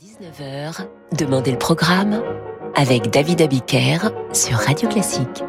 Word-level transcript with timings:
19h, 0.00 0.86
Demandez 1.18 1.50
le 1.50 1.58
programme 1.58 2.22
avec 2.74 3.10
David 3.10 3.42
Abiker 3.42 3.98
sur 4.32 4.56
Radio 4.56 4.88
Classique. 4.88 5.44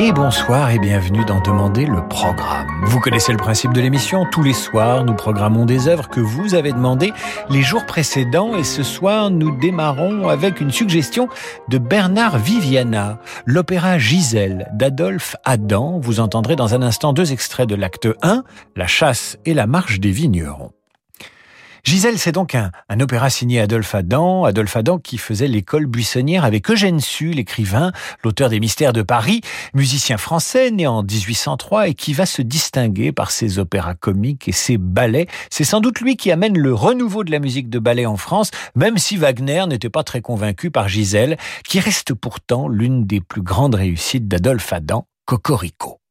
Et 0.00 0.10
bonsoir 0.10 0.70
et 0.70 0.80
bienvenue 0.80 1.24
dans 1.24 1.40
Demander 1.40 1.86
le 1.86 2.04
programme. 2.08 2.66
Vous 2.84 2.98
connaissez 2.98 3.30
le 3.30 3.38
principe 3.38 3.72
de 3.72 3.80
l'émission. 3.80 4.26
Tous 4.32 4.42
les 4.42 4.54
soirs, 4.54 5.04
nous 5.04 5.14
programmons 5.14 5.66
des 5.66 5.86
œuvres 5.86 6.08
que 6.08 6.18
vous 6.18 6.56
avez 6.56 6.72
demandées 6.72 7.12
les 7.48 7.62
jours 7.62 7.86
précédents 7.86 8.56
et 8.56 8.64
ce 8.64 8.82
soir, 8.82 9.30
nous 9.30 9.56
démarrons 9.60 10.28
avec 10.28 10.60
une 10.60 10.72
suggestion 10.72 11.28
de 11.68 11.78
Bernard 11.78 12.38
Viviana, 12.38 13.20
l'opéra 13.46 13.98
Gisèle 13.98 14.68
d'Adolphe 14.72 15.36
Adam. 15.44 16.00
Vous 16.02 16.18
entendrez 16.18 16.56
dans 16.56 16.74
un 16.74 16.82
instant 16.82 17.12
deux 17.12 17.32
extraits 17.32 17.68
de 17.68 17.76
l'acte 17.76 18.08
1, 18.20 18.42
La 18.74 18.88
chasse 18.88 19.38
et 19.44 19.54
la 19.54 19.68
marche 19.68 20.00
des 20.00 20.10
vignerons. 20.10 20.72
Gisèle, 21.84 22.16
c'est 22.16 22.30
donc 22.30 22.54
un, 22.54 22.70
opéra 23.00 23.28
signé 23.28 23.60
Adolphe 23.60 23.96
Adam, 23.96 24.44
Adolphe 24.44 24.76
Adam 24.76 24.98
qui 24.98 25.18
faisait 25.18 25.48
l'école 25.48 25.86
buissonnière 25.86 26.44
avec 26.44 26.70
Eugène 26.70 27.00
Sue, 27.00 27.32
l'écrivain, 27.32 27.90
l'auteur 28.22 28.50
des 28.50 28.60
Mystères 28.60 28.92
de 28.92 29.02
Paris, 29.02 29.40
musicien 29.74 30.16
français 30.16 30.70
né 30.70 30.86
en 30.86 31.02
1803 31.02 31.88
et 31.88 31.94
qui 31.94 32.12
va 32.12 32.24
se 32.24 32.40
distinguer 32.40 33.10
par 33.10 33.32
ses 33.32 33.58
opéras 33.58 33.94
comiques 33.94 34.46
et 34.46 34.52
ses 34.52 34.78
ballets. 34.78 35.26
C'est 35.50 35.64
sans 35.64 35.80
doute 35.80 36.00
lui 36.00 36.16
qui 36.16 36.30
amène 36.30 36.56
le 36.56 36.72
renouveau 36.72 37.24
de 37.24 37.32
la 37.32 37.40
musique 37.40 37.68
de 37.68 37.80
ballet 37.80 38.06
en 38.06 38.16
France, 38.16 38.52
même 38.76 38.96
si 38.96 39.16
Wagner 39.16 39.64
n'était 39.66 39.90
pas 39.90 40.04
très 40.04 40.20
convaincu 40.20 40.70
par 40.70 40.88
Gisèle, 40.88 41.36
qui 41.66 41.80
reste 41.80 42.14
pourtant 42.14 42.68
l'une 42.68 43.06
des 43.06 43.20
plus 43.20 43.42
grandes 43.42 43.74
réussites 43.74 44.28
d'Adolphe 44.28 44.72
Adam, 44.72 45.06
Cocorico. 45.26 46.01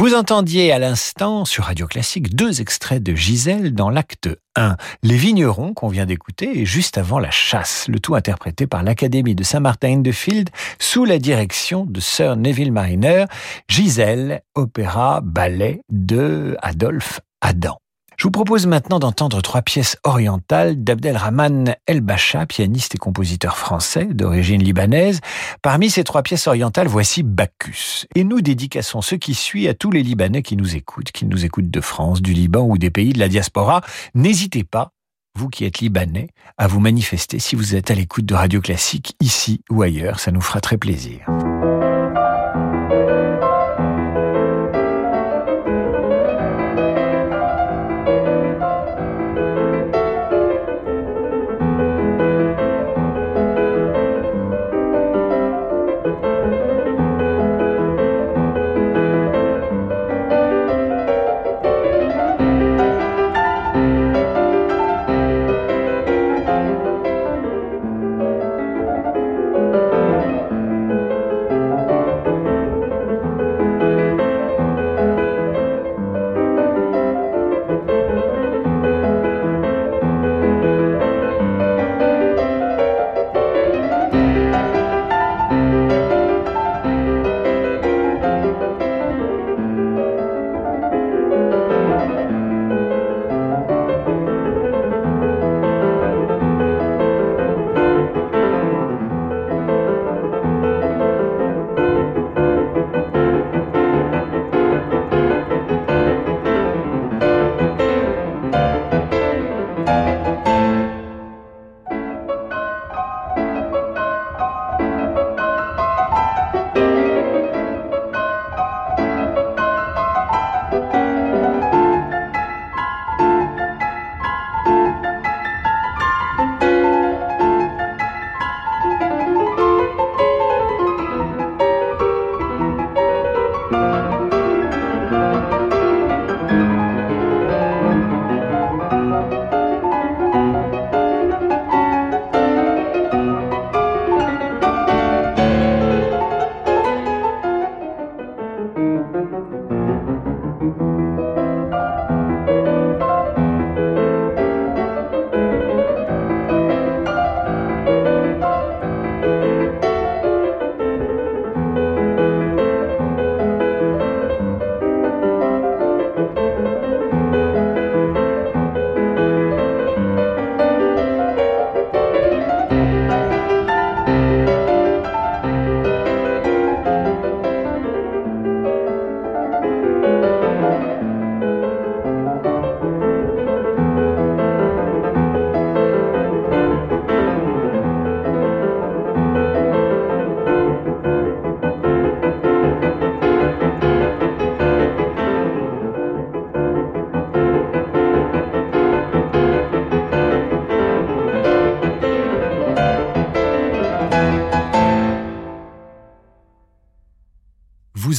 Vous 0.00 0.14
entendiez 0.14 0.72
à 0.72 0.78
l'instant 0.78 1.44
sur 1.44 1.64
Radio 1.64 1.86
Classique 1.86 2.34
deux 2.34 2.62
extraits 2.62 3.02
de 3.02 3.14
Gisèle 3.14 3.74
dans 3.74 3.90
l'acte 3.90 4.30
1. 4.56 4.78
Les 5.02 5.16
vignerons 5.16 5.74
qu'on 5.74 5.88
vient 5.88 6.06
d'écouter 6.06 6.58
et 6.58 6.64
juste 6.64 6.96
avant 6.96 7.18
la 7.18 7.30
chasse, 7.30 7.86
le 7.86 8.00
tout 8.00 8.14
interprété 8.14 8.66
par 8.66 8.82
l'Académie 8.82 9.34
de 9.34 9.44
Saint-Martin-de-Field 9.44 10.48
sous 10.78 11.04
la 11.04 11.18
direction 11.18 11.84
de 11.84 12.00
Sir 12.00 12.36
Neville 12.36 12.72
Mariner, 12.72 13.26
Gisèle, 13.68 14.40
opéra, 14.54 15.20
ballet 15.20 15.82
de 15.90 16.56
Adolphe 16.62 17.20
Adam. 17.42 17.78
Je 18.20 18.24
vous 18.24 18.30
propose 18.30 18.66
maintenant 18.66 18.98
d'entendre 18.98 19.40
trois 19.40 19.62
pièces 19.62 19.96
orientales 20.04 20.84
d'Abdelrahman 20.84 21.74
El-Bacha, 21.86 22.44
pianiste 22.44 22.94
et 22.94 22.98
compositeur 22.98 23.56
français 23.56 24.04
d'origine 24.04 24.62
libanaise. 24.62 25.20
Parmi 25.62 25.88
ces 25.88 26.04
trois 26.04 26.22
pièces 26.22 26.46
orientales, 26.46 26.86
voici 26.86 27.22
Bacchus. 27.22 28.06
Et 28.14 28.24
nous 28.24 28.42
dédicassons 28.42 29.00
ce 29.00 29.14
qui 29.14 29.32
suit 29.32 29.68
à 29.68 29.72
tous 29.72 29.90
les 29.90 30.02
Libanais 30.02 30.42
qui 30.42 30.58
nous 30.58 30.76
écoutent, 30.76 31.12
qui 31.12 31.24
nous 31.24 31.46
écoutent 31.46 31.70
de 31.70 31.80
France, 31.80 32.20
du 32.20 32.34
Liban 32.34 32.60
ou 32.60 32.76
des 32.76 32.90
pays 32.90 33.14
de 33.14 33.18
la 33.18 33.28
diaspora. 33.28 33.80
N'hésitez 34.12 34.64
pas, 34.64 34.92
vous 35.34 35.48
qui 35.48 35.64
êtes 35.64 35.78
libanais, 35.78 36.28
à 36.58 36.66
vous 36.66 36.80
manifester 36.80 37.38
si 37.38 37.56
vous 37.56 37.74
êtes 37.74 37.90
à 37.90 37.94
l'écoute 37.94 38.26
de 38.26 38.34
Radio 38.34 38.60
Classique, 38.60 39.16
ici 39.22 39.62
ou 39.70 39.80
ailleurs. 39.80 40.20
Ça 40.20 40.30
nous 40.30 40.42
fera 40.42 40.60
très 40.60 40.76
plaisir. 40.76 41.20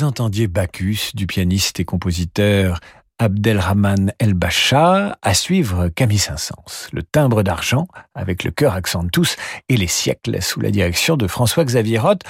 Entendiez 0.04 0.48
Bacchus 0.48 1.12
du 1.14 1.28
pianiste 1.28 1.80
et 1.80 1.86
compositeur 1.86 2.80
Abdelrahman 3.22 4.14
El-Bacha, 4.18 5.16
à 5.22 5.34
suivre 5.36 5.90
Camille 5.90 6.18
Saint-Saëns, 6.18 6.90
le 6.92 7.04
timbre 7.04 7.44
d'argent, 7.44 7.88
avec 8.16 8.44
le 8.44 8.50
cœur 8.50 8.74
accent 8.74 9.04
de 9.04 9.10
tous, 9.10 9.36
et 9.70 9.78
les 9.78 9.86
siècles 9.86 10.42
sous 10.42 10.60
la 10.60 10.72
direction 10.72 11.18
de 11.18 11.28
François-Xavier 11.28 12.00
Roth. 12.00 12.22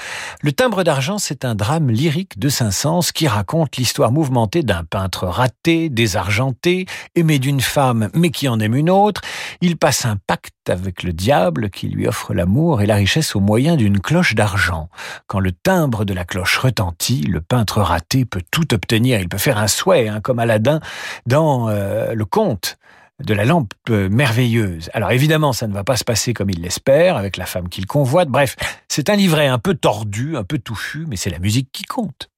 Le 0.42 0.52
timbre 0.52 0.84
d'argent, 0.84 1.18
c'est 1.18 1.46
un 1.46 1.56
drame 1.56 1.90
lyrique 1.90 2.38
de 2.38 2.50
Saint-Saëns 2.50 3.14
qui 3.14 3.30
raconte 3.30 3.78
l'histoire 3.78 4.12
mouvementée 4.12 4.64
d'un 4.64 4.84
peintre 4.84 5.28
raté, 5.28 5.88
désargenté, 5.88 6.88
aimé 7.16 7.40
d'une 7.40 7.62
femme, 7.62 8.10
mais 8.14 8.30
qui 8.30 8.50
en 8.50 8.60
aime 8.60 8.76
une 8.76 8.90
autre. 8.90 9.22
Il 9.62 9.78
passe 9.78 10.06
un 10.06 10.18
pacte 10.28 10.61
avec 10.70 11.04
le 11.04 11.14
diable 11.14 11.70
qui 11.70 11.88
lui 11.88 12.08
offre 12.08 12.34
l'amour 12.34 12.82
et 12.82 12.86
la 12.86 12.96
richesse 12.96 13.36
au 13.36 13.40
moyen 13.40 13.76
d'une 13.76 14.00
cloche 14.00 14.36
d'argent. 14.36 14.90
Quand 15.28 15.40
le 15.40 15.52
timbre 15.52 16.06
de 16.06 16.14
la 16.14 16.26
cloche 16.26 16.58
retentit, 16.58 17.22
le 17.24 17.42
peintre 17.42 17.82
raté 17.82 18.26
peut 18.26 18.44
tout 18.52 18.74
obtenir. 18.74 19.20
Il 19.20 19.30
peut 19.30 19.38
faire 19.38 19.58
un 19.58 19.68
souhait, 19.68 20.08
hein, 20.08 20.22
comme 20.22 20.40
Aladdin 20.40 20.80
dans 21.26 21.70
euh, 21.70 22.14
le 22.14 22.26
conte 22.26 22.78
de 23.24 23.34
la 23.34 23.46
lampe 23.46 23.74
euh, 23.90 24.10
merveilleuse. 24.10 24.90
Alors 24.94 25.12
évidemment, 25.12 25.54
ça 25.54 25.68
ne 25.68 25.74
va 25.74 25.84
pas 25.84 25.96
se 25.96 26.04
passer 26.04 26.34
comme 26.34 26.50
il 26.50 26.62
l'espère, 26.62 27.18
avec 27.18 27.38
la 27.38 27.46
femme 27.46 27.70
qu'il 27.70 27.86
convoite. 27.86 28.30
Bref, 28.30 28.56
c'est 28.88 29.10
un 29.10 29.16
livret 29.16 29.48
un 29.48 29.60
peu 29.60 29.76
tordu, 29.76 30.38
un 30.38 30.44
peu 30.44 30.58
touffu, 30.58 31.06
mais 31.08 31.18
c'est 31.18 31.30
la 31.30 31.40
musique 31.40 31.70
qui 31.72 31.84
compte. 31.84 32.31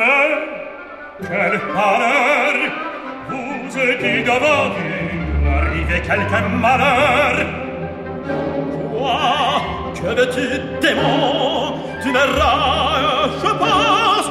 Même, 0.00 0.44
quel 1.20 1.60
malheur, 1.74 2.54
vous 3.28 3.78
êtes 3.78 4.24
devant 4.24 4.72
arriver 5.58 6.00
quelque 6.00 6.40
malheur. 6.64 7.36
Quoi 8.96 9.62
Que 9.94 10.08
veux-tu, 10.18 10.46
démon? 10.80 11.74
Tu 12.02 12.08
me 12.08 12.24
je 13.42 13.50
pense 13.62 14.30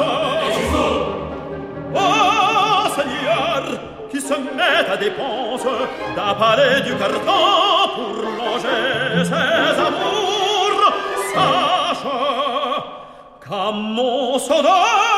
Oh, 1.95 2.89
Seigneur 2.95 3.61
Qui 4.11 4.19
se 4.21 4.33
met 4.33 4.91
à 4.91 4.97
dépense 4.97 5.65
D'un 6.15 6.81
du 6.81 6.93
carton 6.95 7.41
Pour 7.95 8.15
loger 8.39 9.23
ses 9.23 9.79
amours 9.87 10.83
Sache 11.33 12.07
Qu'à 13.47 13.71
mon 13.71 14.37
sauveur 14.39 15.08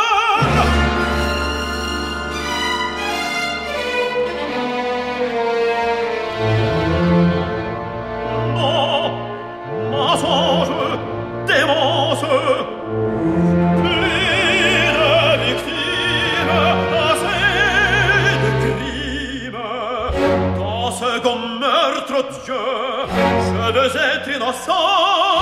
meurtre, 22.22 22.44
Dieu, 22.44 22.54
je 22.56 23.52
veux 23.72 23.98
être 23.98 24.28
innocent. 24.36 25.42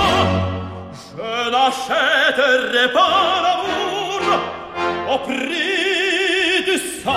Je 1.16 1.50
n'achèterai 1.50 2.92
pas 2.92 3.42
l'amour 3.42 4.20
au 5.12 5.18
prix 5.18 6.64
du 6.64 6.78
sang. 7.02 7.12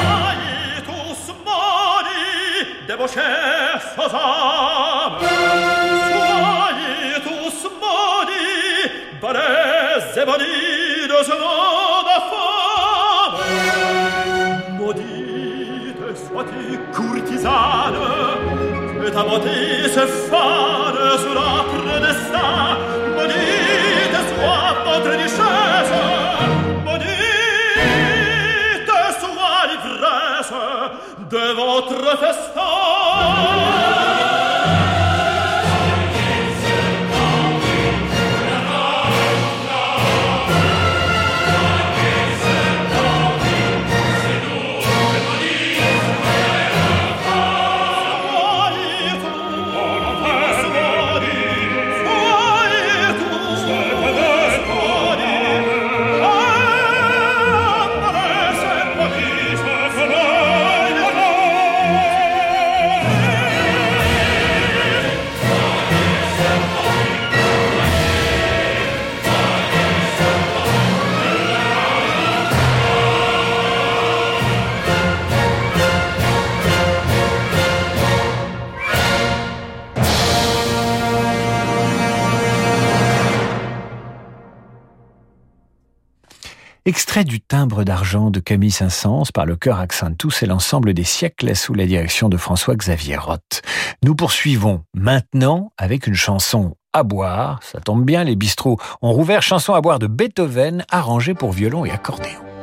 Soyez 0.00 0.82
tous 0.84 1.24
maudits, 1.44 2.86
débauchés 2.86 3.20
sans 3.96 5.03
ce 10.14 11.32
monde 11.32 12.10
infâme. 12.18 13.36
Maudite 14.78 16.06
sois-tu, 16.26 16.78
courtisane, 16.94 18.02
que 19.02 19.08
ta 19.10 19.22
beauté 19.22 19.88
se 19.88 20.04
fane 20.30 21.18
sous 21.22 21.34
l'âpre 21.34 22.00
destin. 22.00 22.54
Maudite 23.16 24.20
soit 24.30 24.74
votre 24.84 25.10
richesse, 25.10 25.94
maudite 26.84 27.14
soit 29.20 29.62
l'ivresse 29.70 30.54
de 31.30 31.44
votre 31.54 32.02
festin. 32.18 33.73
Du 87.24 87.40
timbre 87.40 87.84
d'argent 87.84 88.30
de 88.30 88.38
Camille 88.38 88.70
Saint-Saëns 88.70 89.32
par 89.32 89.46
le 89.46 89.56
chœur 89.56 89.80
Accentus 89.80 90.42
et 90.42 90.46
l'ensemble 90.46 90.92
des 90.92 91.04
siècles 91.04 91.56
sous 91.56 91.72
la 91.72 91.86
direction 91.86 92.28
de 92.28 92.36
François-Xavier 92.36 93.16
Roth. 93.16 93.62
Nous 94.02 94.14
poursuivons 94.14 94.82
maintenant 94.94 95.72
avec 95.78 96.06
une 96.06 96.14
chanson 96.14 96.76
à 96.92 97.02
boire. 97.02 97.60
Ça 97.62 97.80
tombe 97.80 98.04
bien, 98.04 98.24
les 98.24 98.36
bistrots 98.36 98.78
ont 99.00 99.12
rouvert 99.12 99.42
chanson 99.42 99.72
à 99.72 99.80
boire 99.80 99.98
de 99.98 100.06
Beethoven 100.06 100.84
arrangée 100.90 101.34
pour 101.34 101.52
violon 101.52 101.86
et 101.86 101.90
accordéon. 101.90 102.53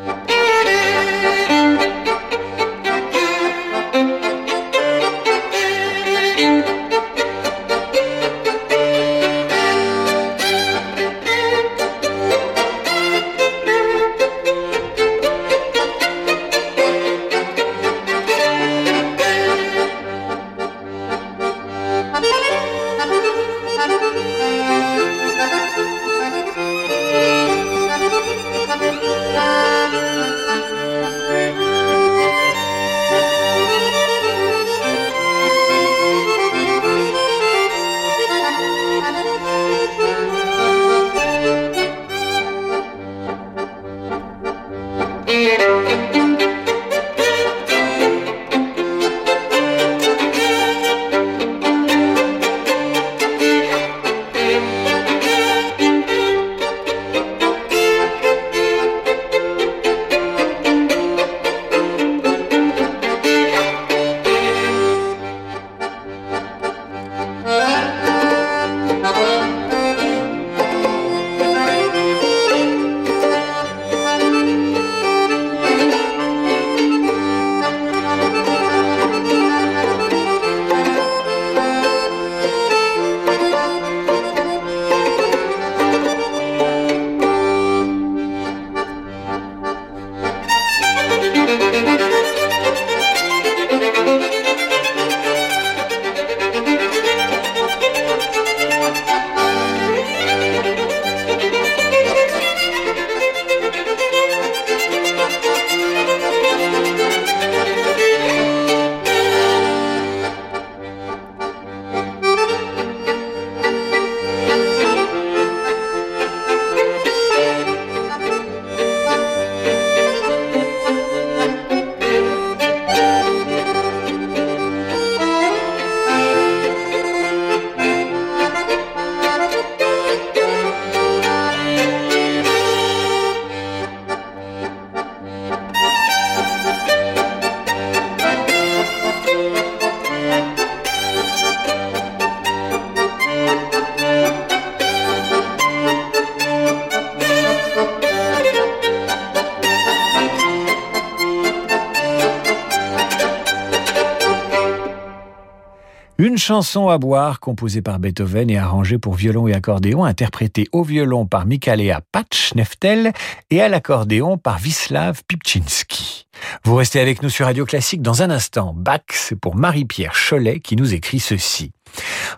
Chanson 156.41 156.89
à 156.89 156.97
boire 156.97 157.39
composée 157.39 157.83
par 157.83 157.99
Beethoven 157.99 158.49
et 158.49 158.57
arrangée 158.57 158.97
pour 158.97 159.13
violon 159.13 159.47
et 159.47 159.53
accordéon, 159.53 160.03
interprétée 160.03 160.67
au 160.71 160.83
violon 160.83 161.27
par 161.27 161.45
Michaela 161.45 162.01
Patch-Neftel 162.11 163.13
et 163.51 163.61
à 163.61 163.69
l'accordéon 163.69 164.39
par 164.39 164.57
Vislav 164.57 165.21
Pipczynski. 165.27 166.25
Vous 166.63 166.73
restez 166.73 166.99
avec 166.99 167.21
nous 167.21 167.29
sur 167.29 167.45
Radio 167.45 167.63
Classique 167.63 168.01
dans 168.01 168.23
un 168.23 168.31
instant. 168.31 168.73
Bach, 168.75 169.01
c'est 169.11 169.35
pour 169.35 169.55
Marie-Pierre 169.55 170.15
Cholet 170.15 170.59
qui 170.59 170.75
nous 170.75 170.95
écrit 170.95 171.19
ceci. 171.19 171.73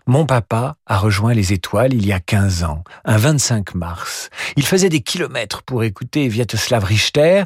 Mon 0.05 0.25
papa 0.25 0.75
a 0.85 0.97
rejoint 0.97 1.33
les 1.33 1.53
étoiles 1.53 1.93
il 1.93 2.05
y 2.05 2.11
a 2.11 2.19
15 2.19 2.65
ans, 2.65 2.83
un 3.05 3.17
25 3.17 3.73
mars. 3.73 4.29
Il 4.57 4.65
faisait 4.65 4.89
des 4.89 5.01
kilomètres 5.01 5.63
pour 5.63 5.85
écouter 5.85 6.27
Viatoslav 6.27 6.83
Richter 6.83 7.43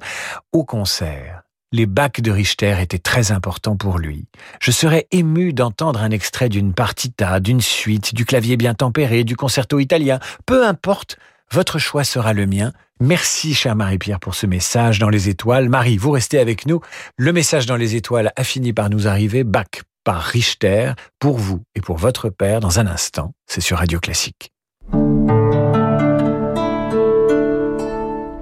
au 0.51 0.65
concert. 0.65 1.43
Les 1.73 1.85
bacs 1.85 2.21
de 2.21 2.31
Richter 2.31 2.77
étaient 2.81 2.97
très 2.97 3.33
importants 3.33 3.75
pour 3.75 3.99
lui. 3.99 4.25
Je 4.61 4.71
serais 4.71 5.05
ému 5.11 5.51
d'entendre 5.51 6.01
un 6.01 6.11
extrait 6.11 6.47
d'une 6.47 6.73
partita, 6.73 7.41
d'une 7.41 7.59
suite, 7.59 8.15
du 8.15 8.23
clavier 8.23 8.55
bien 8.55 8.73
tempéré, 8.73 9.25
du 9.25 9.35
concerto 9.35 9.79
italien. 9.79 10.19
Peu 10.45 10.65
importe, 10.65 11.17
votre 11.51 11.77
choix 11.77 12.05
sera 12.05 12.31
le 12.31 12.45
mien. 12.47 12.71
Merci, 13.01 13.53
cher 13.53 13.75
Marie-Pierre, 13.75 14.21
pour 14.21 14.33
ce 14.33 14.45
message 14.45 14.97
dans 14.99 15.09
les 15.09 15.27
étoiles. 15.27 15.67
Marie, 15.67 15.97
vous 15.97 16.11
restez 16.11 16.39
avec 16.39 16.65
nous. 16.65 16.79
Le 17.17 17.33
message 17.33 17.65
dans 17.65 17.75
les 17.75 17.95
étoiles 17.95 18.31
a 18.37 18.43
fini 18.45 18.71
par 18.71 18.89
nous 18.89 19.07
arriver. 19.07 19.43
Bach 19.43 19.83
par 20.05 20.23
Richter, 20.23 20.93
pour 21.19 21.37
vous 21.37 21.63
et 21.75 21.81
pour 21.81 21.97
votre 21.97 22.29
père 22.29 22.61
dans 22.61 22.79
un 22.79 22.87
instant. 22.87 23.33
C'est 23.45 23.59
sur 23.59 23.79
Radio 23.79 23.99
Classique. 23.99 24.53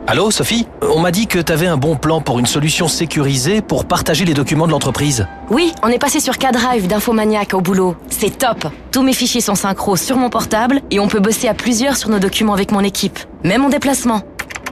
Allô, 0.07 0.29
Sophie 0.29 0.67
On 0.83 0.99
m'a 0.99 1.09
dit 1.09 1.25
que 1.25 1.39
t'avais 1.39 1.65
un 1.65 1.77
bon 1.77 1.95
plan 1.95 2.21
pour 2.21 2.37
une 2.37 2.45
solution 2.45 2.87
sécurisée 2.87 3.61
pour 3.61 3.85
partager 3.85 4.23
les 4.23 4.35
documents 4.35 4.67
de 4.67 4.71
l'entreprise. 4.71 5.25
Oui, 5.49 5.73
on 5.81 5.87
est 5.87 5.97
passé 5.97 6.19
sur 6.19 6.37
K-Drive 6.37 6.85
d'Infomaniac 6.85 7.55
au 7.55 7.61
boulot. 7.61 7.95
C'est 8.09 8.37
top 8.37 8.67
Tous 8.91 9.01
mes 9.01 9.13
fichiers 9.13 9.41
sont 9.41 9.55
synchro 9.55 9.95
sur 9.95 10.17
mon 10.17 10.29
portable 10.29 10.81
et 10.91 10.99
on 10.99 11.07
peut 11.07 11.19
bosser 11.19 11.47
à 11.47 11.55
plusieurs 11.55 11.97
sur 11.97 12.09
nos 12.09 12.19
documents 12.19 12.53
avec 12.53 12.71
mon 12.71 12.81
équipe. 12.81 13.17
Même 13.43 13.65
en 13.65 13.69
déplacement. 13.69 14.21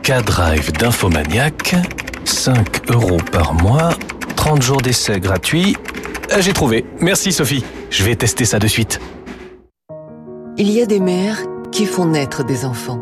K-Drive 0.04 0.72
d'Infomaniac, 0.74 1.76
5 2.26 2.91
euros 2.91 3.17
par 3.32 3.56
mois, 3.56 3.89
30 4.36 4.62
jours 4.62 4.82
d'essai 4.82 5.19
gratuits. 5.19 5.76
Euh, 6.32 6.41
j'ai 6.41 6.54
trouvé. 6.54 6.86
Merci 7.00 7.32
Sophie. 7.32 7.63
Je 7.89 8.04
vais 8.04 8.15
tester 8.15 8.46
ça 8.46 8.60
de 8.60 8.67
suite. 8.67 9.00
Il 10.58 10.69
y 10.69 10.80
a 10.80 10.86
des 10.86 11.00
mères 11.00 11.39
qui 11.72 11.88
font 11.88 12.06
naître 12.06 12.43
des 12.43 12.65
enfants 12.65 13.02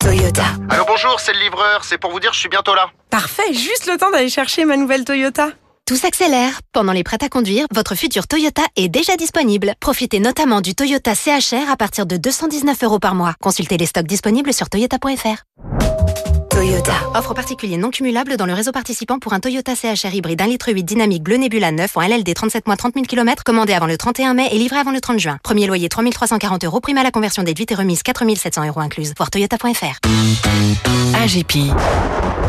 Toyota. 0.00 0.44
Alors 0.70 0.86
bonjour, 0.86 1.20
c'est 1.20 1.32
le 1.34 1.40
livreur, 1.40 1.84
c'est 1.84 1.98
pour 1.98 2.10
vous 2.10 2.20
dire 2.20 2.32
je 2.32 2.38
suis 2.38 2.48
bientôt 2.48 2.74
là. 2.74 2.86
Parfait, 3.10 3.52
juste 3.52 3.86
le 3.86 3.98
temps 3.98 4.10
d'aller 4.10 4.30
chercher 4.30 4.64
ma 4.64 4.76
nouvelle 4.76 5.04
Toyota. 5.04 5.50
Tout 5.86 5.96
s'accélère. 5.96 6.60
Pendant 6.72 6.92
les 6.92 7.02
prêts 7.02 7.18
à 7.22 7.28
conduire, 7.28 7.66
votre 7.74 7.94
futur 7.94 8.26
Toyota 8.26 8.62
est 8.76 8.88
déjà 8.88 9.16
disponible. 9.16 9.74
Profitez 9.78 10.20
notamment 10.20 10.60
du 10.60 10.74
Toyota 10.74 11.14
CHR 11.14 11.70
à 11.70 11.76
partir 11.76 12.06
de 12.06 12.16
219 12.16 12.82
euros 12.84 12.98
par 12.98 13.14
mois. 13.14 13.34
Consultez 13.42 13.76
les 13.76 13.86
stocks 13.86 14.06
disponibles 14.06 14.54
sur 14.54 14.70
toyota.fr. 14.70 15.99
Toyota. 16.90 17.18
Offre 17.18 17.34
particulier 17.34 17.76
non 17.76 17.90
cumulable 17.90 18.36
dans 18.36 18.46
le 18.46 18.52
réseau 18.52 18.72
participant 18.72 19.18
pour 19.18 19.32
un 19.32 19.40
Toyota 19.40 19.74
CHR 19.74 20.14
hybride 20.14 20.40
1 20.40 20.46
litre 20.46 20.72
8 20.72 20.82
dynamique 20.84 21.22
bleu 21.22 21.36
Nebula 21.36 21.72
9 21.72 21.96
en 21.96 22.00
LLD 22.02 22.34
37 22.34 22.66
mois 22.66 22.76
30 22.76 22.94
000 22.94 23.06
km 23.06 23.44
commandé 23.44 23.72
avant 23.72 23.86
le 23.86 23.96
31 23.96 24.34
mai 24.34 24.48
et 24.52 24.58
livré 24.58 24.78
avant 24.78 24.92
le 24.92 25.00
30 25.00 25.18
juin. 25.18 25.38
Premier 25.42 25.66
loyer 25.66 25.88
3340 25.88 26.64
euros, 26.64 26.80
prime 26.80 26.98
à 26.98 27.02
la 27.02 27.10
conversion 27.10 27.42
déduite 27.42 27.72
et 27.72 27.74
remise 27.74 28.02
4700 28.02 28.66
euros 28.66 28.80
incluse. 28.80 29.12
Voir 29.16 29.30
toyota.fr. 29.30 29.98
AGP. 31.22 31.56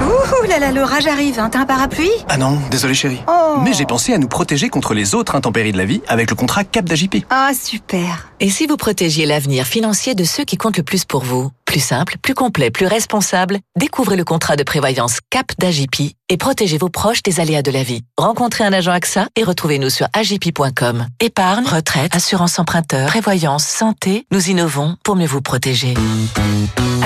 Ouh 0.01 0.47
là 0.47 0.59
là, 0.59 0.71
l'orage 0.71 1.07
arrive, 1.07 1.39
hein. 1.39 1.49
t'as 1.49 1.59
un 1.59 1.65
parapluie? 1.65 2.09
Ah 2.27 2.37
non, 2.37 2.57
désolé 2.71 2.93
chérie. 2.93 3.21
Oh. 3.27 3.59
Mais 3.63 3.73
j'ai 3.73 3.85
pensé 3.85 4.13
à 4.13 4.17
nous 4.17 4.27
protéger 4.27 4.69
contre 4.69 4.93
les 4.93 5.13
autres 5.13 5.35
intempéries 5.35 5.71
de 5.71 5.77
la 5.77 5.85
vie 5.85 6.01
avec 6.07 6.29
le 6.29 6.35
contrat 6.35 6.63
CAP 6.63 6.85
d'AJP. 6.85 7.25
Ah 7.29 7.51
super. 7.53 8.31
Et 8.39 8.49
si 8.49 8.65
vous 8.65 8.77
protégiez 8.77 9.25
l'avenir 9.25 9.65
financier 9.65 10.15
de 10.15 10.23
ceux 10.23 10.43
qui 10.43 10.57
comptent 10.57 10.77
le 10.77 10.83
plus 10.83 11.05
pour 11.05 11.23
vous? 11.23 11.51
Plus 11.71 11.79
simple, 11.79 12.17
plus 12.21 12.33
complet, 12.33 12.69
plus 12.69 12.85
responsable, 12.85 13.57
découvrez 13.79 14.17
le 14.17 14.25
contrat 14.25 14.57
de 14.57 14.63
prévoyance 14.63 15.19
CAP 15.29 15.53
d'AJP 15.57 16.17
et 16.27 16.35
protégez 16.35 16.77
vos 16.77 16.89
proches 16.89 17.23
des 17.23 17.39
aléas 17.39 17.61
de 17.61 17.71
la 17.71 17.81
vie. 17.81 18.01
Rencontrez 18.17 18.65
un 18.65 18.73
agent 18.73 18.91
AXA 18.91 19.29
et 19.37 19.43
retrouvez-nous 19.45 19.89
sur 19.89 20.05
agip.com. 20.11 21.07
Épargne, 21.21 21.65
retraite, 21.65 22.13
assurance 22.13 22.59
emprunteur, 22.59 23.07
prévoyance, 23.07 23.63
santé, 23.63 24.25
nous 24.33 24.49
innovons 24.49 24.97
pour 25.05 25.15
mieux 25.15 25.25
vous 25.25 25.41
protéger. 25.41 25.93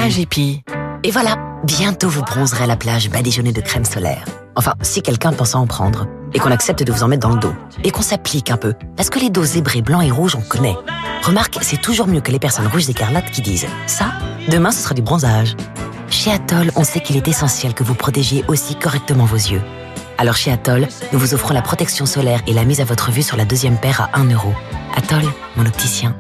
AGP. 0.04 0.64
Et 1.04 1.12
voilà, 1.12 1.38
bientôt 1.64 2.10
vous 2.10 2.24
bronzerez 2.24 2.64
à 2.64 2.68
la 2.68 2.76
plage 2.76 3.12
badigeonnée 3.12 3.54
de 3.54 3.62
crème 3.62 3.86
solaire. 3.86 4.26
Enfin, 4.56 4.74
si 4.82 5.04
quelqu'un 5.04 5.32
pense 5.32 5.54
en 5.54 5.68
prendre, 5.68 6.08
et 6.36 6.40
qu'on 6.40 6.52
accepte 6.52 6.84
de 6.84 6.92
vous 6.92 7.02
en 7.02 7.08
mettre 7.08 7.28
dans 7.28 7.34
le 7.34 7.40
dos, 7.40 7.54
et 7.84 7.90
qu'on 7.90 8.02
s'applique 8.02 8.52
un 8.52 8.58
peu, 8.58 8.76
parce 8.96 9.10
que 9.10 9.20
les 9.20 9.30
dos 9.30 9.44
zébrés 9.44 9.82
blancs 9.82 10.04
et 10.04 10.12
rouges, 10.12 10.36
on 10.36 10.42
connaît. 10.42 10.76
Remarque, 11.24 11.58
c'est 11.62 11.82
toujours 11.82 12.08
mieux 12.08 12.22
que 12.22 12.32
les 12.32 12.40
personnes 12.40 12.68
rouges 12.68 12.90
écarlates 12.90 13.32
qui 13.32 13.42
disent 13.42 13.66
«ça, 13.88 14.12
demain 14.50 14.72
ce 14.72 14.84
sera 14.84 14.94
du 14.94 15.02
bronzage». 15.02 15.56
Chez 16.10 16.32
Atoll, 16.32 16.72
on 16.76 16.84
sait 16.84 17.00
qu'il 17.00 17.18
est 17.18 17.28
essentiel 17.28 17.74
que 17.74 17.84
vous 17.84 17.96
protégiez 17.96 18.44
aussi 18.48 18.76
correctement 18.76 19.26
vos 19.26 19.38
yeux. 19.38 19.62
Alors 20.18 20.36
chez 20.36 20.52
Atoll, 20.52 20.88
nous 21.12 21.20
vous 21.20 21.34
offrons 21.34 21.54
la 21.54 21.62
protection 21.62 22.06
solaire 22.06 22.42
et 22.48 22.54
la 22.54 22.64
mise 22.64 22.80
à 22.80 22.86
votre 22.86 23.12
vue 23.12 23.24
sur 23.24 23.38
la 23.38 23.46
deuxième 23.46 23.78
paire 23.78 24.10
à 24.14 24.20
1 24.20 24.32
euro. 24.32 24.54
Atoll, 24.96 25.24
mon 25.56 25.66
opticien. 25.66 26.16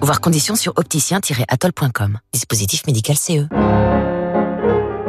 Voir 0.00 0.20
conditions 0.20 0.54
sur 0.54 0.72
opticien-atoll.com. 0.76 2.18
Dispositif 2.32 2.86
médical 2.86 3.16
CE. 3.16 3.46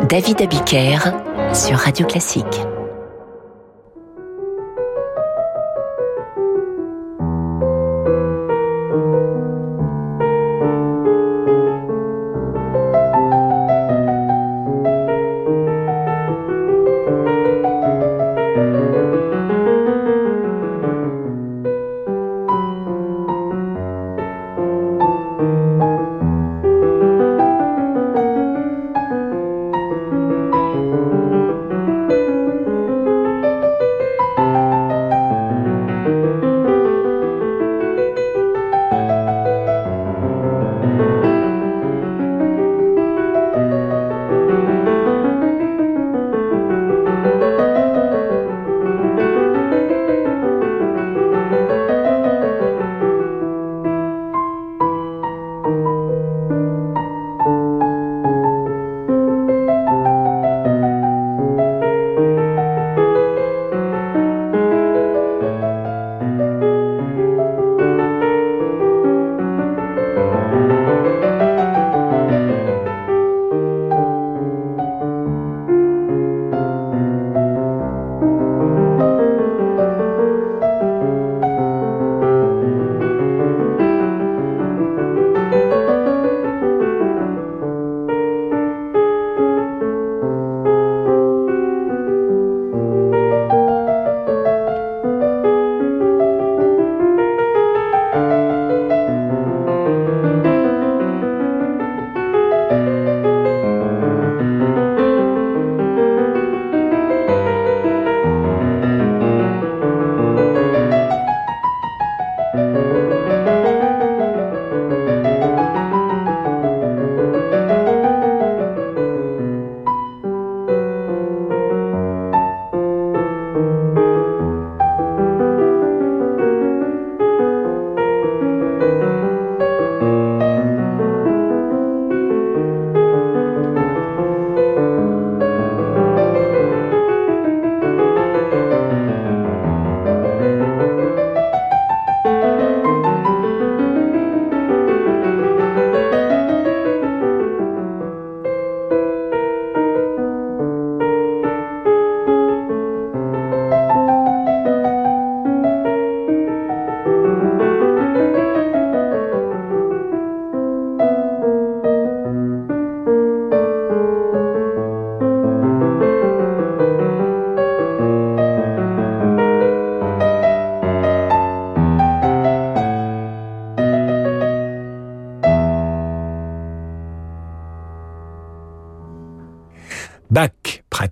David 0.09 0.41
Abiker 0.41 0.99
sur 1.53 1.77
Radio 1.77 2.05
Classique. 2.05 2.65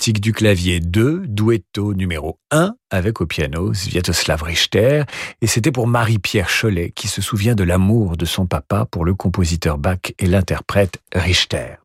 Boutique 0.04 0.20
du 0.20 0.34
clavier 0.34 0.82
2, 0.82 1.28
duetto 1.28 1.94
numéro 1.94 2.38
1, 2.52 2.76
avec 2.90 3.22
au 3.22 3.26
piano 3.26 3.74
Sviatoslav 3.74 4.44
Richter, 4.44 5.04
et 5.42 5.48
c'était 5.48 5.72
pour 5.72 5.88
Marie-Pierre 5.88 6.50
Cholet, 6.50 6.92
qui 6.92 7.08
se 7.08 7.22
souvient 7.22 7.56
de 7.56 7.64
l'amour 7.64 8.18
de 8.18 8.26
son 8.26 8.48
papa 8.48 8.86
pour 8.92 9.06
le 9.06 9.14
compositeur 9.14 9.78
Bach 9.78 10.12
et 10.20 10.28
l'interprète 10.28 11.02
Richter. 11.16 11.76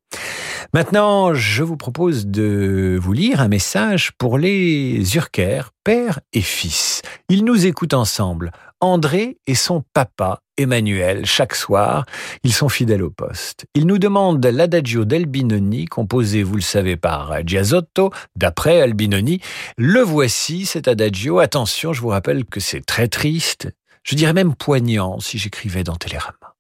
Maintenant, 0.74 1.32
je 1.32 1.62
vous 1.62 1.76
propose 1.76 2.26
de 2.26 2.98
vous 3.00 3.12
lire 3.12 3.40
un 3.40 3.46
message 3.46 4.10
pour 4.18 4.36
les 4.36 5.14
Urker, 5.14 5.62
père 5.84 6.18
et 6.32 6.40
fils. 6.40 7.02
Ils 7.28 7.44
nous 7.44 7.66
écoutent 7.66 7.94
ensemble. 7.94 8.50
André 8.80 9.38
et 9.46 9.54
son 9.54 9.82
papa, 9.92 10.40
Emmanuel, 10.56 11.26
chaque 11.26 11.54
soir, 11.54 12.06
ils 12.44 12.52
sont 12.52 12.68
fidèles 12.68 13.02
au 13.02 13.10
poste. 13.10 13.66
Ils 13.74 13.86
nous 13.86 13.98
demandent 13.98 14.44
l'adagio 14.44 15.04
d'Albinoni, 15.04 15.86
composé, 15.86 16.42
vous 16.42 16.56
le 16.56 16.62
savez, 16.62 16.96
par 16.96 17.46
Giazotto, 17.46 18.10
d'après 18.36 18.80
Albinoni. 18.80 19.40
Le 19.76 20.00
voici, 20.00 20.66
cet 20.66 20.88
adagio. 20.88 21.38
Attention, 21.40 21.92
je 21.92 22.00
vous 22.00 22.08
rappelle 22.08 22.44
que 22.44 22.60
c'est 22.60 22.84
très 22.84 23.08
triste, 23.08 23.68
je 24.04 24.14
dirais 24.14 24.32
même 24.32 24.54
poignant 24.54 25.20
si 25.20 25.38
j'écrivais 25.38 25.84
dans 25.84 25.96
Télérama. 25.96 26.54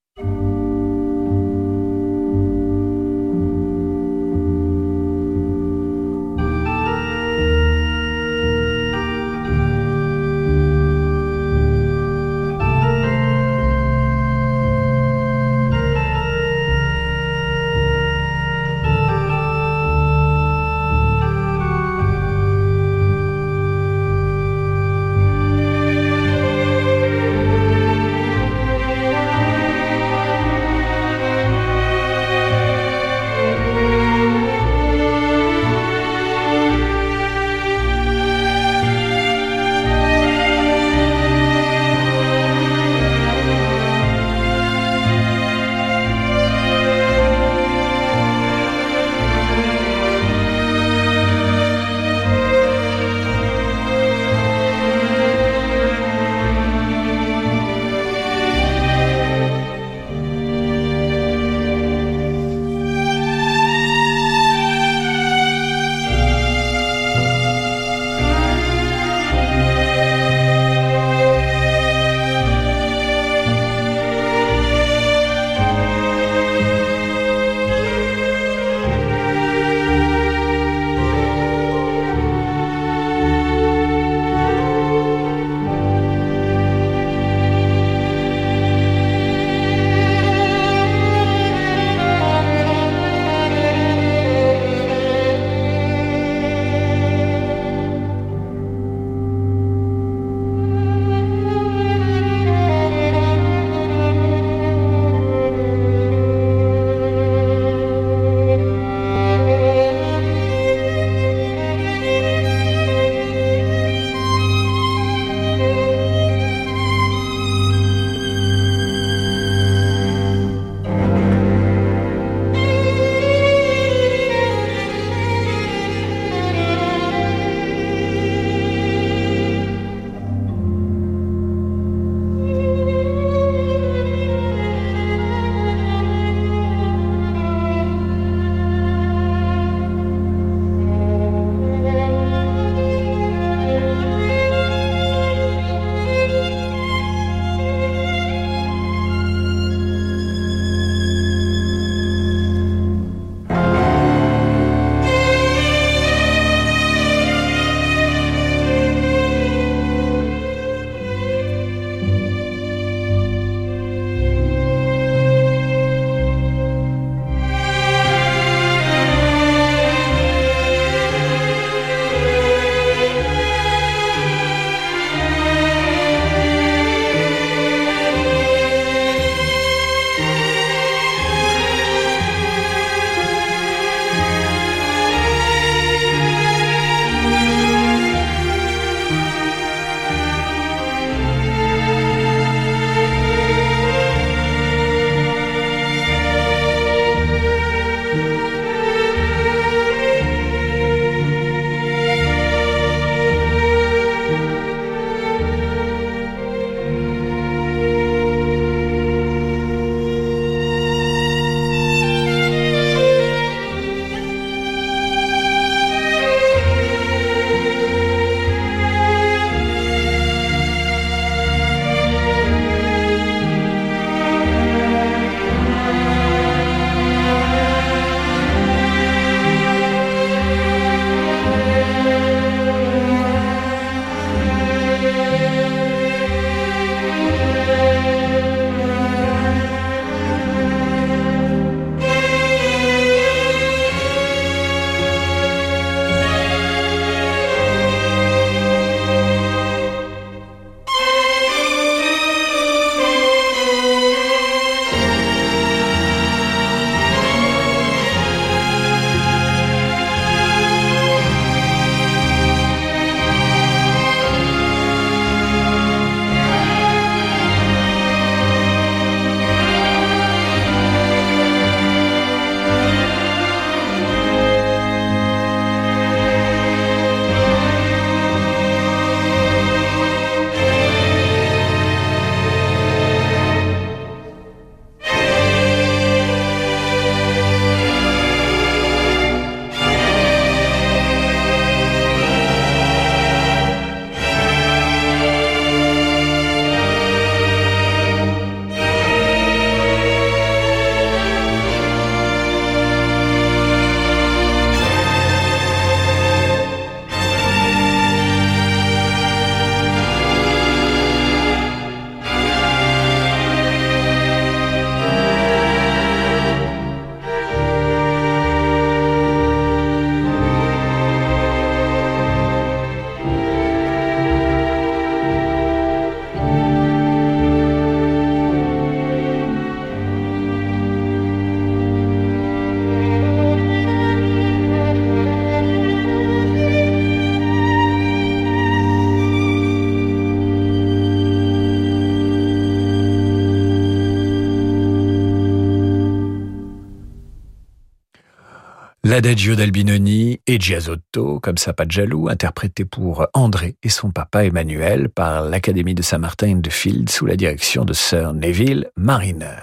L'Adagio 349.18 349.56
d'Albinoni 349.56 350.38
et 350.46 350.60
Giasotto, 350.60 351.40
comme 351.40 351.58
ça 351.58 351.72
pas 351.72 351.86
de 351.86 351.90
jaloux, 351.90 352.28
interprété 352.28 352.84
pour 352.84 353.26
André 353.34 353.74
et 353.82 353.88
son 353.88 354.12
papa 354.12 354.44
Emmanuel 354.44 355.08
par 355.08 355.42
l'Académie 355.42 355.96
de 355.96 356.02
Saint-Martin 356.02 356.60
de 356.60 356.70
Field 356.70 357.10
sous 357.10 357.26
la 357.26 357.34
direction 357.34 357.84
de 357.84 357.92
Sir 357.94 358.32
Neville 358.32 358.92
Mariner. 358.96 359.58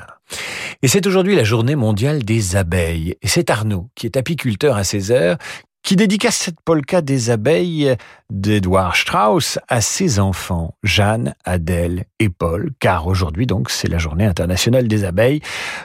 Et 0.82 0.90
c'est 0.90 1.08
aujourd'hui 1.08 1.38
la 1.38 1.46
journée 1.46 1.78
mondiale 1.78 2.24
des 2.26 2.58
abeilles. 2.58 3.16
Et 3.22 3.30
c'est 3.30 3.50
Arnaud, 3.50 3.88
qui 3.96 4.08
est 4.08 4.18
apiculteur 4.18 4.76
à 4.76 4.84
Césaire, 4.84 5.38
qui 5.84 5.96
dédicace 5.96 6.36
cette 6.36 6.60
polka 6.60 7.02
des 7.02 7.30
abeilles 7.30 7.96
d'Edouard 8.30 8.98
Strauss 8.98 9.58
à 9.70 9.80
ses 9.80 10.20
enfants, 10.20 10.76
Jeanne, 10.84 11.34
Adèle 11.46 12.04
et 12.20 12.28
Paul, 12.28 12.72
car 12.82 13.08
aujourd'hui 13.08 13.48
donc 13.48 13.70
c'est 13.70 13.88
la 13.88 14.00
journée 14.00 14.26
internationale 14.26 14.90
des 14.90 15.06
abeilles. 15.06 15.40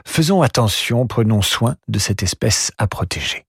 Faisons 0.04 0.42
attention, 0.42 1.06
prenons 1.06 1.40
soin 1.40 1.76
de 1.86 2.00
cette 2.00 2.24
espèce 2.24 2.72
à 2.76 2.88
protéger. 2.88 3.44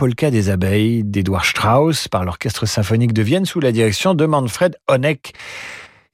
Polka 0.00 0.30
des 0.30 0.48
abeilles 0.48 1.04
d'Edouard 1.04 1.44
Strauss 1.44 2.08
par 2.08 2.24
l'Orchestre 2.24 2.64
symphonique 2.64 3.12
de 3.12 3.20
Vienne 3.20 3.44
sous 3.44 3.60
la 3.60 3.70
direction 3.70 4.14
de 4.14 4.24
Manfred 4.24 4.74
Honeck. 4.88 5.34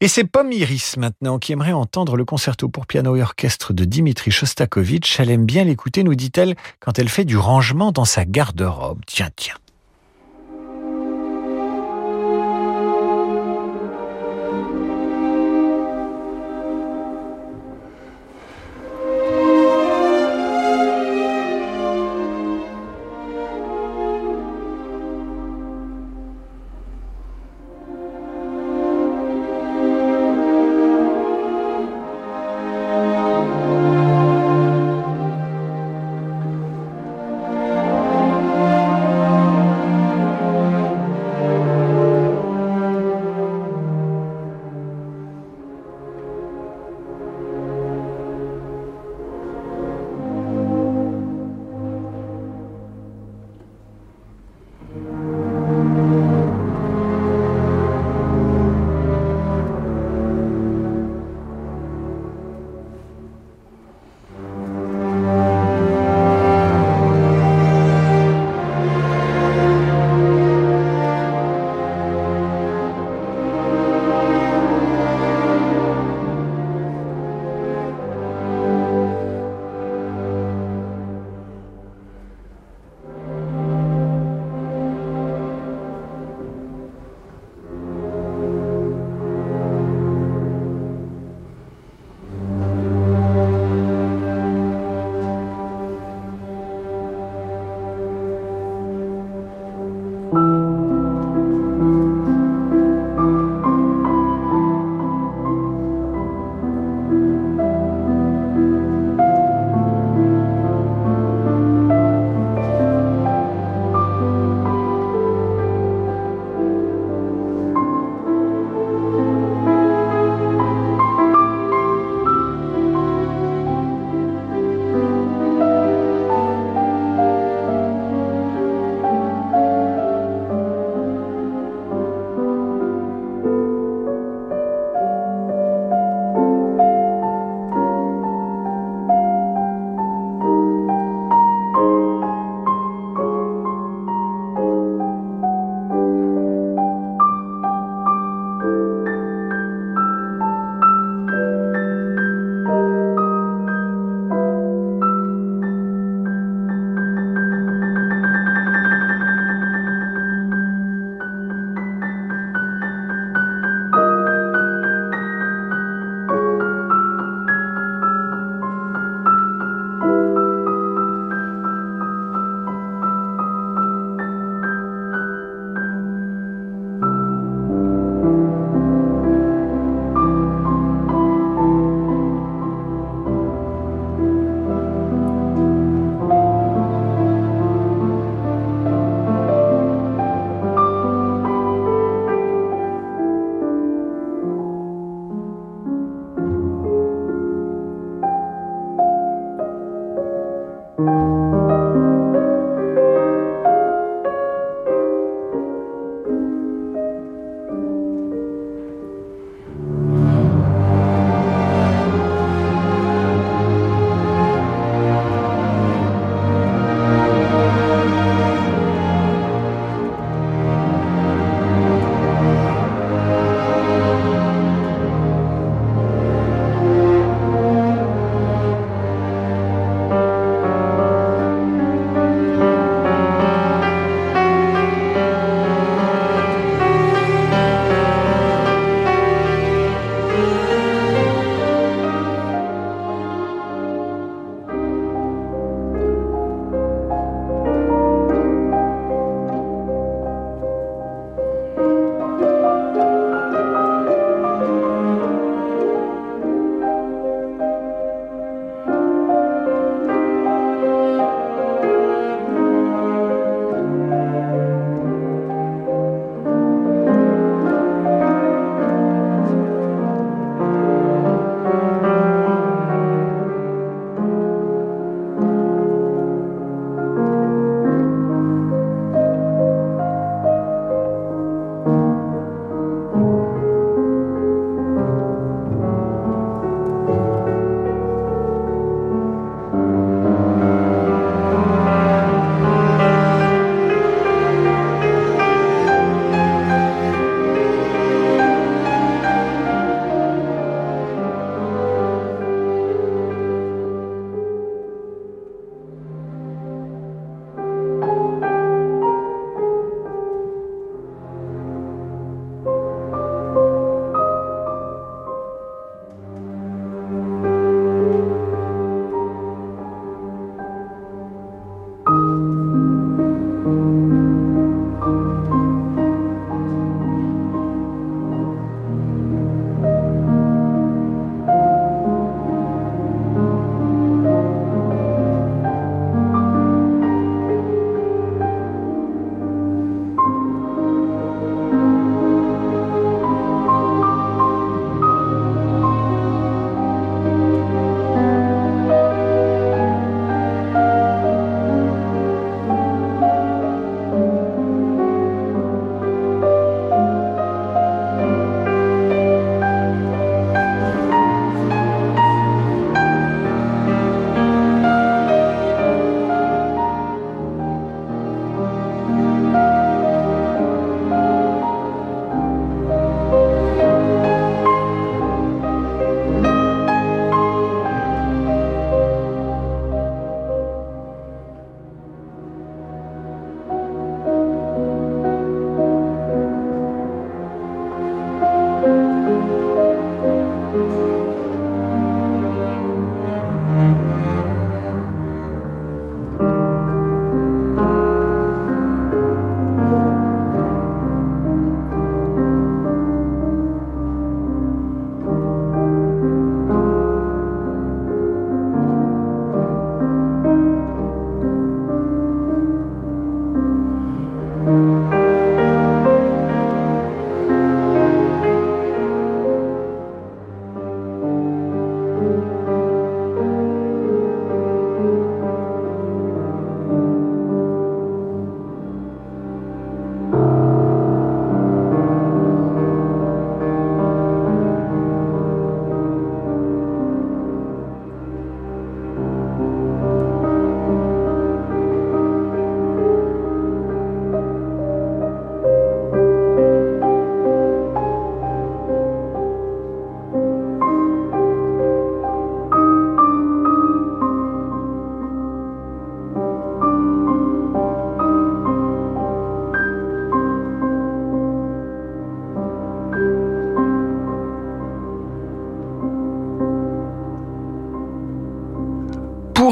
Et 0.01 0.09
c'est 0.09 0.25
Pomme 0.25 0.51
Iris 0.51 0.97
maintenant 0.97 1.39
qui 1.39 1.53
aimerait 1.53 1.71
entendre 1.71 2.17
le 2.17 2.25
concerto 2.25 2.69
pour 2.69 2.87
piano 2.87 3.15
et 3.15 3.23
orchestre 3.23 3.73
de 3.73 3.85
Dimitri 3.85 4.33
Shostakovich. 4.33 5.21
Elle 5.21 5.31
aime 5.31 5.47
bien 5.47 5.63
l'écouter, 5.63 6.03
nous 6.03 6.17
dit-elle, 6.17 6.57
quand 6.81 6.99
elle 6.99 7.09
fait 7.09 7.25
du 7.25 7.37
rangement 7.37 7.93
dans 7.93 8.05
sa 8.05 8.25
garde-robe. 8.25 9.03
Tiens, 9.07 9.31
tiens. 9.37 9.55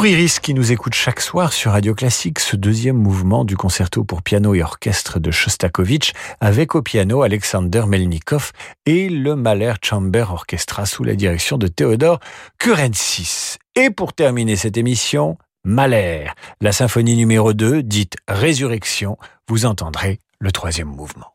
Iris 0.04 0.38
qui 0.38 0.52
nous 0.52 0.70
écoute 0.70 0.92
chaque 0.92 1.20
soir 1.20 1.54
sur 1.54 1.72
Radio 1.72 1.94
Classique, 1.94 2.38
ce 2.38 2.56
deuxième 2.56 2.96
mouvement 2.96 3.46
du 3.46 3.56
concerto 3.56 4.04
pour 4.04 4.22
piano 4.22 4.54
et 4.54 4.62
orchestre 4.62 5.18
de 5.18 5.30
Shostakovich 5.30 6.12
avec 6.40 6.74
au 6.74 6.82
piano 6.82 7.22
Alexander 7.22 7.84
Melnikov 7.86 8.52
et 8.84 9.08
le 9.08 9.34
Mahler 9.34 9.72
Chamber 9.82 10.26
Orchestra 10.30 10.84
sous 10.84 11.04
la 11.04 11.14
direction 11.14 11.56
de 11.56 11.68
Théodore 11.68 12.20
Kurensis. 12.58 13.56
Et 13.76 13.88
pour 13.88 14.12
terminer 14.12 14.56
cette 14.56 14.76
émission, 14.76 15.38
Mahler, 15.64 16.26
la 16.60 16.72
symphonie 16.72 17.16
numéro 17.16 17.54
2, 17.54 17.82
dite 17.82 18.16
Résurrection, 18.28 19.16
vous 19.48 19.64
entendrez 19.64 20.18
le 20.38 20.52
troisième 20.52 20.88
mouvement. 20.88 21.32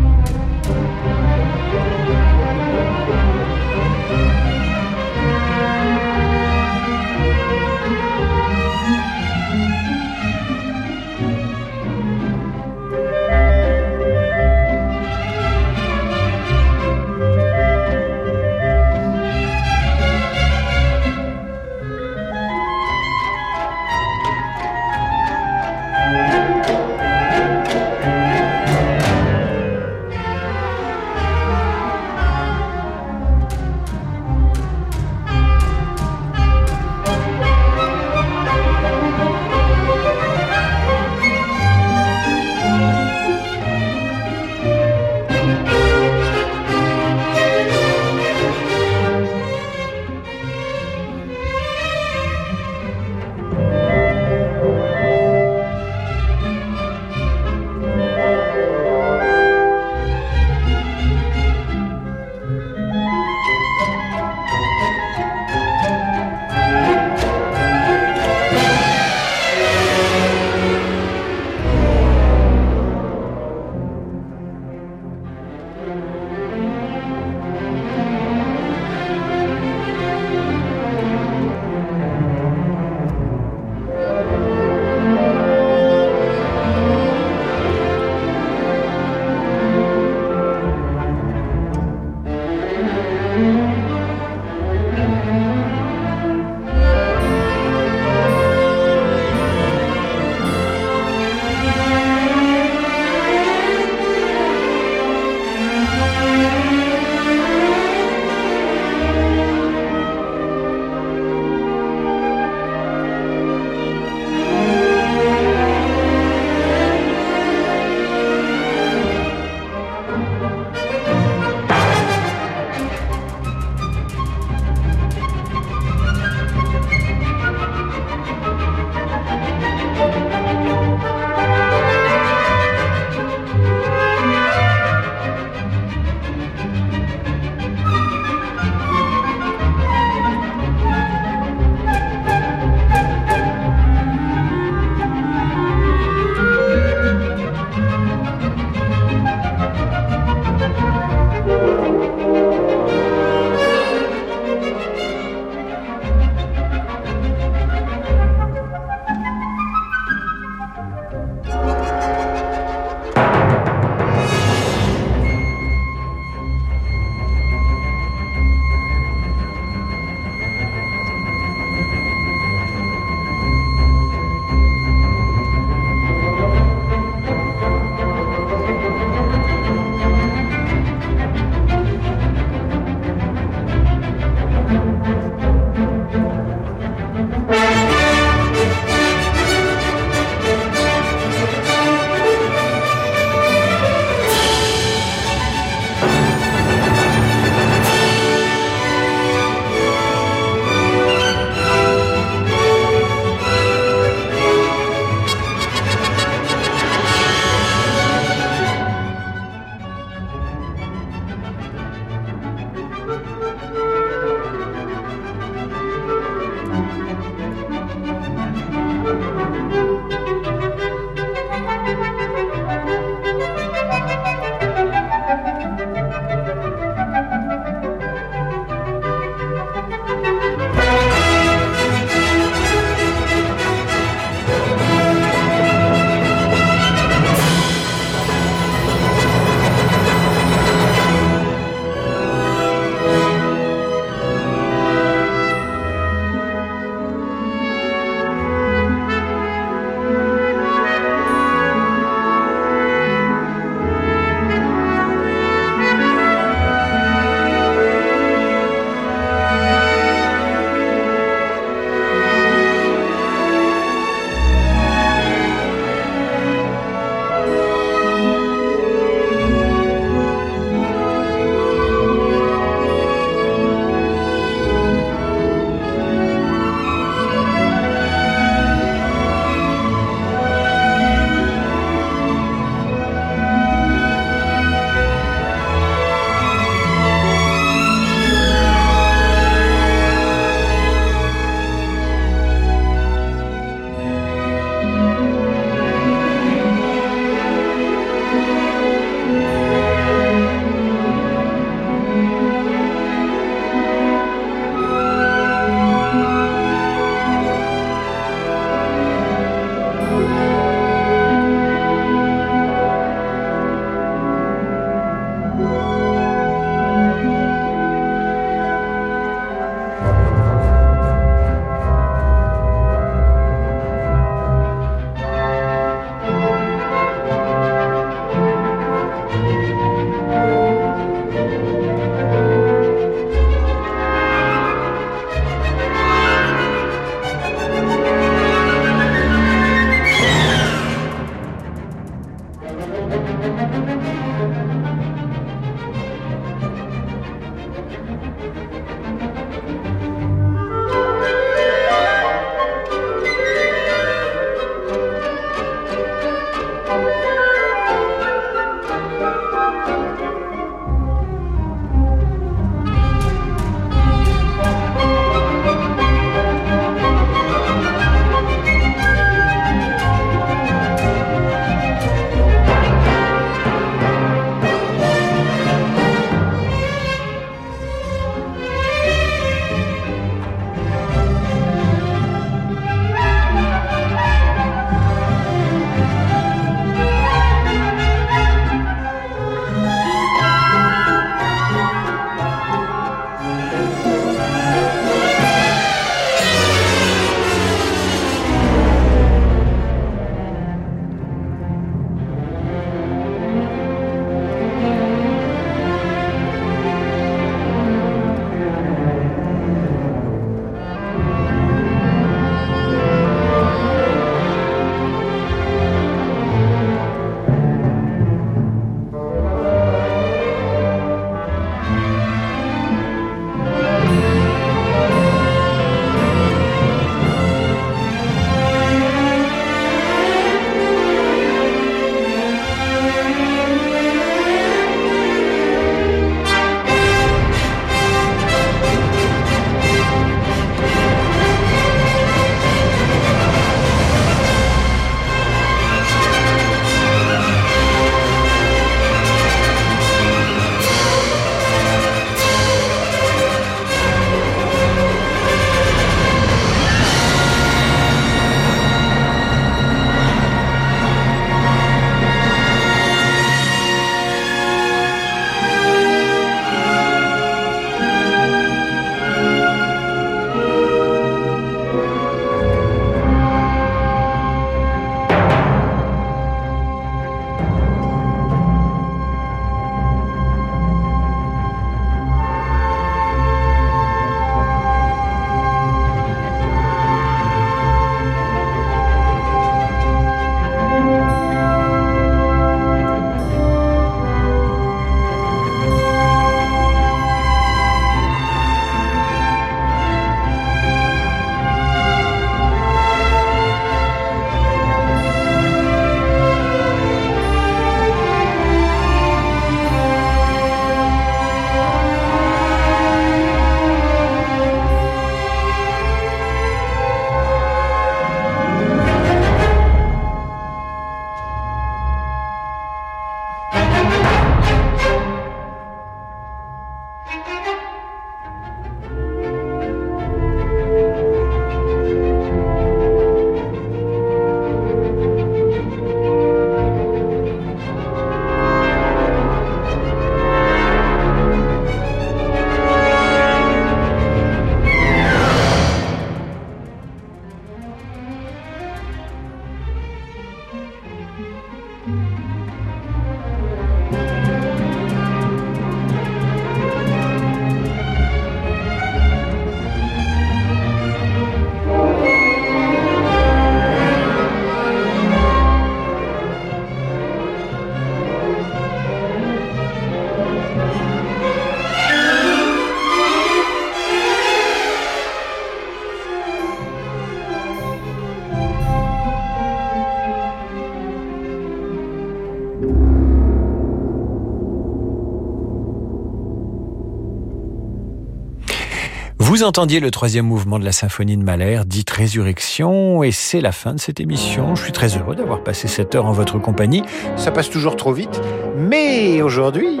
Vous 589.52 589.64
entendiez 589.64 590.00
le 590.00 590.10
troisième 590.10 590.46
mouvement 590.46 590.78
de 590.78 590.84
la 590.86 590.92
symphonie 590.92 591.36
de 591.36 591.42
Mahler, 591.44 591.82
dite 591.84 592.08
Résurrection, 592.08 593.22
et 593.22 593.32
c'est 593.32 593.60
la 593.60 593.70
fin 593.70 593.92
de 593.92 594.00
cette 594.00 594.18
émission. 594.18 594.74
Je 594.74 594.84
suis 594.84 594.92
très 594.92 595.18
heureux 595.18 595.36
d'avoir 595.36 595.62
passé 595.62 595.88
cette 595.88 596.14
heure 596.14 596.24
en 596.24 596.32
votre 596.32 596.58
compagnie. 596.58 597.02
Ça 597.36 597.50
passe 597.50 597.68
toujours 597.68 597.96
trop 597.96 598.14
vite, 598.14 598.40
mais 598.78 599.42
aujourd'hui, 599.42 600.00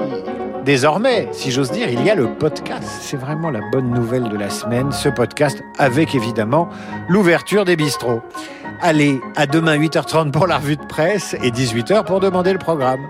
désormais, 0.64 1.28
si 1.32 1.50
j'ose 1.50 1.70
dire, 1.70 1.90
il 1.90 2.02
y 2.02 2.08
a 2.08 2.14
le 2.14 2.32
podcast. 2.32 2.88
C'est 3.02 3.18
vraiment 3.18 3.50
la 3.50 3.60
bonne 3.70 3.90
nouvelle 3.90 4.30
de 4.30 4.38
la 4.38 4.48
semaine, 4.48 4.90
ce 4.90 5.10
podcast, 5.10 5.62
avec 5.76 6.14
évidemment 6.14 6.70
l'ouverture 7.10 7.66
des 7.66 7.76
bistrots. 7.76 8.22
Allez, 8.80 9.20
à 9.36 9.44
demain 9.44 9.76
8h30 9.76 10.30
pour 10.30 10.46
la 10.46 10.56
revue 10.56 10.76
de 10.76 10.86
presse 10.86 11.36
et 11.42 11.50
18h 11.50 12.06
pour 12.06 12.20
demander 12.20 12.54
le 12.54 12.58
programme. 12.58 13.06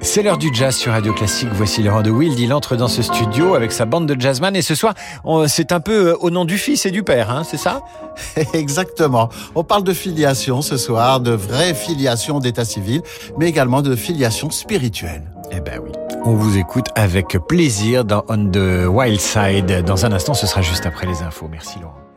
C'est 0.00 0.22
l'heure 0.22 0.38
du 0.38 0.50
jazz 0.52 0.76
sur 0.76 0.92
Radio 0.92 1.12
Classique. 1.12 1.48
Voici 1.52 1.82
Laurent 1.82 2.02
de 2.02 2.10
Wild. 2.10 2.38
Il 2.38 2.54
entre 2.54 2.76
dans 2.76 2.88
ce 2.88 3.02
studio 3.02 3.54
avec 3.54 3.72
sa 3.72 3.84
bande 3.84 4.06
de 4.06 4.18
jazzman. 4.18 4.54
Et 4.54 4.62
ce 4.62 4.74
soir, 4.74 4.94
c'est 5.46 5.72
un 5.72 5.80
peu 5.80 6.10
euh, 6.10 6.16
au 6.20 6.30
nom 6.30 6.44
du 6.44 6.56
fils 6.56 6.86
et 6.86 6.90
du 6.90 7.02
père, 7.02 7.30
hein, 7.30 7.42
c'est 7.44 7.56
ça? 7.56 7.82
Exactement. 8.52 9.28
On 9.54 9.64
parle 9.64 9.82
de 9.82 9.92
filiation 9.92 10.62
ce 10.62 10.76
soir, 10.76 11.20
de 11.20 11.32
vraie 11.32 11.74
filiation 11.74 12.38
d'état 12.38 12.64
civil, 12.64 13.02
mais 13.38 13.48
également 13.48 13.82
de 13.82 13.96
filiation 13.96 14.50
spirituelle. 14.50 15.30
Eh 15.50 15.60
ben 15.60 15.80
oui. 15.82 15.90
On 16.24 16.34
vous 16.34 16.58
écoute 16.58 16.86
avec 16.94 17.36
plaisir 17.48 18.04
dans 18.04 18.24
On 18.28 18.50
the 18.50 18.86
Wild 18.86 19.20
Side. 19.20 19.84
Dans 19.84 20.06
un 20.06 20.12
instant, 20.12 20.34
ce 20.34 20.46
sera 20.46 20.62
juste 20.62 20.86
après 20.86 21.06
les 21.06 21.22
infos. 21.22 21.48
Merci 21.50 21.78
Laurent. 21.80 22.07